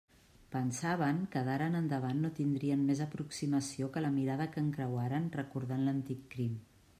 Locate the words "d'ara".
1.49-1.67